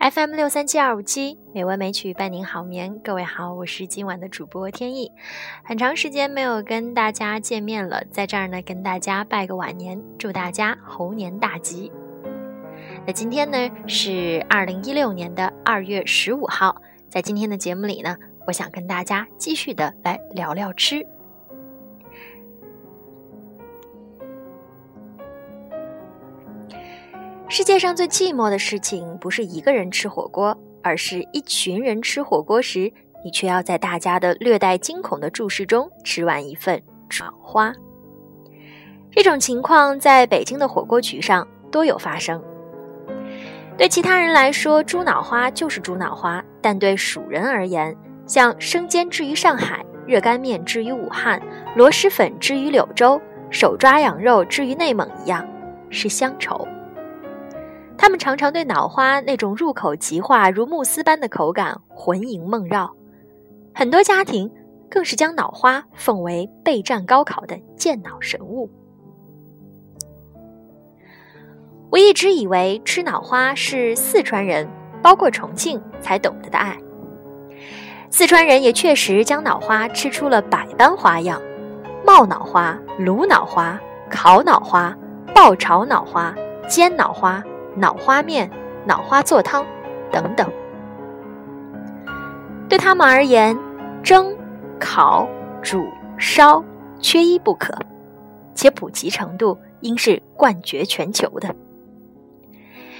[0.00, 2.98] FM 六三七二五七，美文美曲伴您好眠。
[3.04, 5.12] 各位好，我是今晚的主播天意。
[5.62, 11.92] 很长时间没有跟大家见面了，在这儿呢，跟大家拜个晚年，祝大家猴年大吉。
[13.06, 16.80] 那今天呢是二零一六年的二月十五号，
[17.10, 21.06] 在今天的节目里呢，我想跟大家继续的来聊聊吃。
[27.60, 32.90] 世界上最寂寞的事情，不是一个人吃火锅，而是一群人吃火锅时，
[33.22, 36.82] 你却要在大家的略带惊恐的注视中吃完一份
[37.20, 37.70] 脑花。
[39.10, 42.42] 这种情况在北京的火锅局上多有发生。
[43.76, 47.94] 对其他人来说，猪脑花就是猪脑花，但对蜀人而言，
[48.26, 51.38] 像生煎置于上海，热干面置于武汉，
[51.76, 55.46] 螺蛳粉置于柳州，手抓羊肉置于内蒙一样，
[55.90, 56.66] 是乡愁。
[58.00, 62.90] 他们常常对脑花那种入口即化、如慕斯般的口感魂萦梦绕，
[63.74, 64.50] 很多家庭
[64.88, 68.70] 更是将脑花奉为备战高考的健脑神物。
[71.90, 74.66] 我一直以为吃脑花是四川人，
[75.02, 76.78] 包括重庆才懂得的爱。
[78.08, 81.38] 四川人也确实将脑花吃出了百般花样：
[82.06, 84.96] 冒脑花、卤脑花、烤脑花、
[85.34, 86.34] 爆炒脑花、
[86.66, 87.44] 煎脑花。
[87.80, 88.50] 脑花面、
[88.84, 89.64] 脑花做汤
[90.12, 90.46] 等等，
[92.68, 93.56] 对他们而言，
[94.02, 94.36] 蒸、
[94.78, 95.26] 烤、
[95.62, 96.62] 煮、烧
[97.00, 97.74] 缺一不可，
[98.54, 101.56] 且普及程度应是冠绝全球的。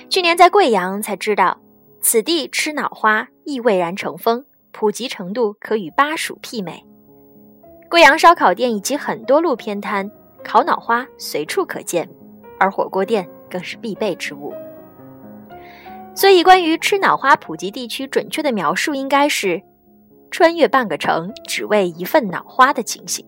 [0.08, 1.58] 去年在贵阳才知道，
[2.00, 6.82] 此地吃脑花亦蔚然成风，普及程度可与巴蜀媲美。
[7.90, 10.10] 贵阳烧烤店以及很多路边摊，
[10.42, 12.08] 烤脑花随处可见，
[12.58, 14.54] 而火锅店更是必备之物。
[16.14, 19.62] 所以，关于吃脑花普及地区准确的描述，应该是
[20.30, 23.24] 穿越半个城只为一份脑花的情形，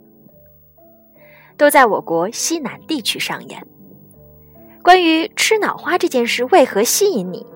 [1.56, 3.66] 都在我国西南地区上演。
[4.82, 7.47] 关于吃脑花这件事为何吸引你，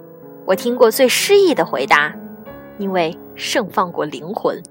[0.46, 2.14] 我听过最诗意的回答：
[2.78, 4.62] 因为盛放过灵魂。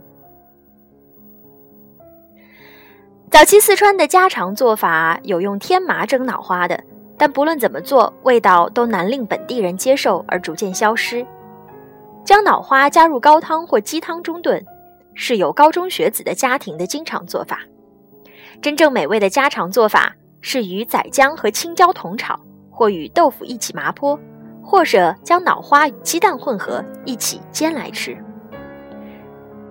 [3.29, 6.81] 早期四川的家常做法有用天麻蒸脑花的。
[7.17, 11.25] 但不论怎么做，味道都难令本地人接受，而逐渐消失。
[12.23, 14.65] 将脑花加入高汤或鸡汤中炖，
[15.13, 17.59] 是有高中学子的家庭的经常做法。
[18.61, 22.39] 真正美味的家常做法是与仔姜和青椒同炒，
[22.69, 24.19] 或与豆腐一起麻坡，
[24.63, 28.17] 或者将脑花与鸡蛋混合一起煎来吃。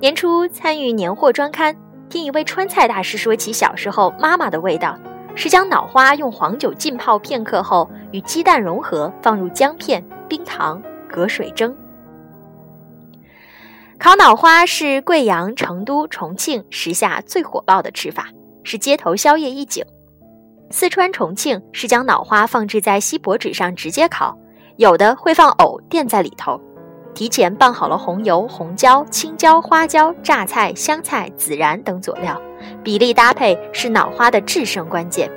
[0.01, 1.75] 年初参与年货专刊，
[2.09, 4.97] 听一位川菜大师说起小时候妈妈的味道。
[5.35, 11.75] 是将脑花用黄酒浸泡片刻后，与鸡蛋融合，放入姜片、冰糖，隔水蒸。
[13.99, 18.29] 烤脑花是贵阳、成都、重庆时下最火爆的吃法，
[18.63, 19.85] 是街头宵夜一景。
[20.71, 24.37] 四川、重庆是将脑花放置在锡箔纸上直接烤，
[24.77, 26.61] 有的会放藕垫在里头。
[27.15, 32.41] 提前拌好了红油、红椒、青椒、花椒、榨菜、香菜、孜然等佐料，
[32.83, 35.31] 比例搭配是脑花的制胜关键。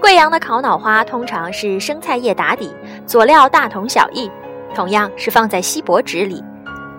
[0.00, 2.72] 贵阳的烤脑花通常是生菜叶打底，
[3.06, 4.30] 佐料大同小异，
[4.74, 6.42] 同样是放在锡箔纸里，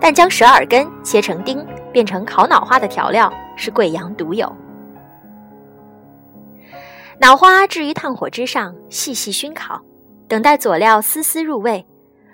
[0.00, 4.50] 但将折耳根切成丁，变成烤脑花的调料是贵阳独有。
[7.18, 9.80] 脑花置于炭火之上，细细熏烤。
[10.28, 11.84] 等待佐料丝丝入味，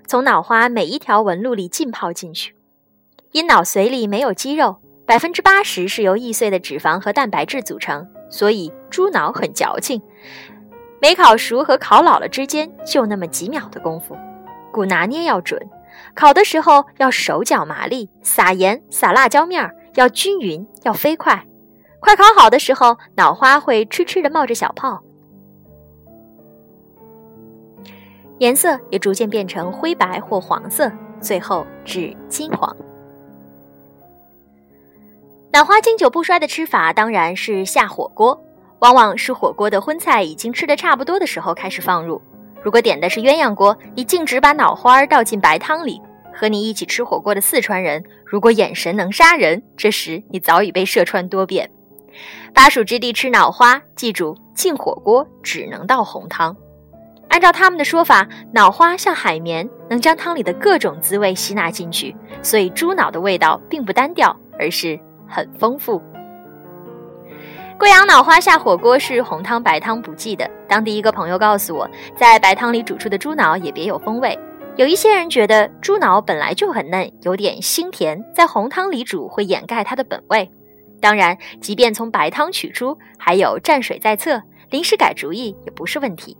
[0.06, 2.54] 从脑花每一条纹路里浸泡进去。
[3.32, 10.00] 因脑髓里没有肌肉，百分之八十是由易碎的脂肪和蛋白质组成，所以猪脑很矫情。
[11.00, 14.16] 没烤熟和烤老了之间就那么几秒的功夫，
[14.72, 15.60] 故拿捏要准。
[16.14, 21.44] 烤的时候要手脚麻利，撒盐撒辣椒面儿要均匀要飞快。
[22.00, 25.02] 快烤好的时候，脑花会哧哧的冒着小泡。
[28.38, 30.90] 颜色也逐渐变成灰白或黄色，
[31.20, 32.74] 最后至金黄。
[35.50, 38.38] 脑花经久不衰的吃法当然是下火锅，
[38.80, 42.20] 往往是火锅的荤菜已经吃得差不多的时候开始放入。
[42.62, 46.00] 如果点的是鸳鸯锅，你径直把脑花倒进白汤里。
[46.34, 51.68] 和你一起吃火锅的四川人，如果眼神能杀人，这时你早已被射穿多遍。
[52.54, 56.54] 巴蜀之地吃脑花，记住进火锅只能倒红汤。
[57.28, 64.98] 按照他们的说法，脑花像海绵，能将汤里的各种滋味吸纳进去，所以猪脑的味道并不单调，而是
[65.28, 66.02] 很丰富。
[67.78, 70.50] 贵阳脑花下火锅是红汤白汤补剂的。
[70.68, 74.36] 当地一个朋友告诉我，在白汤里煮出的猪脑也别有风味。
[74.76, 80.50] 有一些人觉得猪脑本来就很嫩，有点腥甜，在红汤里煮会掩盖它的本味。
[81.00, 86.36] 当然，即便从白汤取出，还有蘸水在侧，临时改主意也不是问题。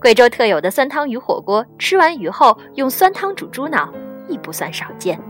[0.00, 3.92] 贵州特有的酸汤鱼火锅，吃完鱼后用酸汤煮猪脑，
[4.28, 5.18] 亦不算少见。《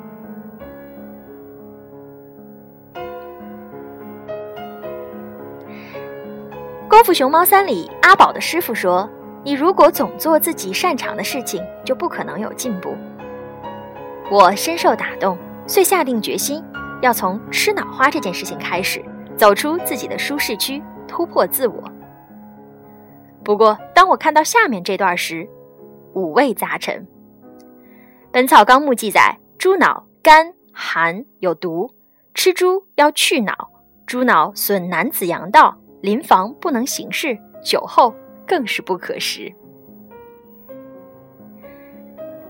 [6.99, 9.09] 功夫熊猫三》里，阿宝的师傅说
[9.45, 12.93] ：“你如果总做自己擅长的事情，就不可能有进步。”
[14.33, 16.61] 我深受打动，遂下定决心
[17.01, 19.01] 要从吃脑花这件事情开始，
[19.37, 21.85] 走出自己的舒适区，突破自我。
[23.45, 25.49] 不过，当我看到下面这段时，
[26.15, 27.01] 五味杂陈。
[28.33, 31.95] 《本草纲目》记载，猪脑肝寒有毒，
[32.35, 33.71] 吃猪要去脑，
[34.05, 35.79] 猪脑损男子阳道。
[36.01, 38.15] 临房不能行事，酒后
[38.47, 39.53] 更是不可食。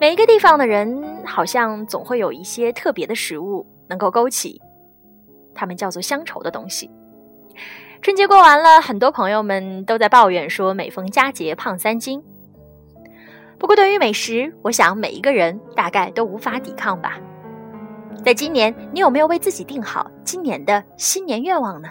[0.00, 4.60] 每一个地方的人，好像总会有一些特别的食物，能够勾起
[5.54, 6.90] 他们叫做乡愁的东西。
[8.00, 12.22] 春节过完了，很多朋友们都在抱怨说，每逢佳节胖三斤。
[13.58, 17.18] 不过，对于美食，我想每一个人大概都无法抵抗吧。
[18.24, 21.88] 在今年，你有没有为自己定好今年的新年愿望呢？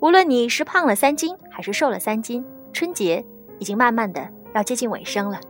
[0.00, 3.24] 无论你是胖了三斤还是瘦了三斤，春节
[3.58, 5.40] 已经慢慢的要接近尾声了。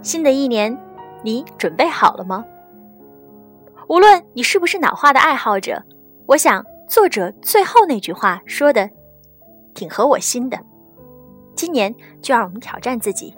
[0.00, 0.76] 新的一年，
[1.22, 2.44] 你准备好了吗？
[3.88, 5.82] 无论你是不是脑花的爱好者，
[6.26, 8.88] 我想作者最后那句话说的
[9.74, 10.58] 挺合我心的。
[11.56, 11.92] 今年
[12.22, 13.34] 就让我们挑战自己，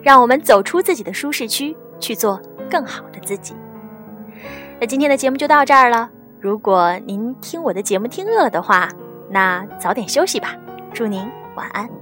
[0.00, 3.54] 让我们走出自己的舒适区，去做更好的自己。
[4.80, 6.10] 那今天的节目就到这儿了。
[6.42, 8.88] 如果您听我的节目听饿了的话，
[9.30, 10.56] 那早点休息吧。
[10.92, 12.01] 祝您晚安。